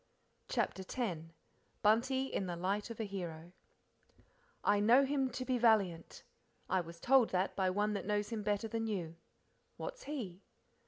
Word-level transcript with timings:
CHAPTER 0.49 0.81
X 0.81 1.19
Bunty 1.83 2.23
in 2.25 2.47
the 2.47 2.55
Light 2.55 2.89
of 2.89 2.99
a 2.99 3.03
Hero 3.03 3.51
"'I 4.63 4.79
know 4.79 5.05
him 5.05 5.29
to 5.29 5.45
be 5.45 5.59
valiant.' 5.59 6.23
'I 6.71 6.81
was 6.81 6.99
told 6.99 7.29
that 7.29 7.55
by 7.55 7.69
one 7.69 7.93
that 7.93 8.07
knows 8.07 8.29
him 8.29 8.41
better 8.41 8.67
than 8.67 8.87
you.' 8.87 9.15
'What's 9.77 10.05
he?' 10.05 10.41